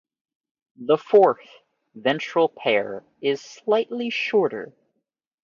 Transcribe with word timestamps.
The 0.77 0.97
fourth, 0.97 1.47
ventral 1.93 2.49
pair 2.49 3.03
is 3.21 3.39
slightly 3.39 4.09
shorter. 4.09 4.73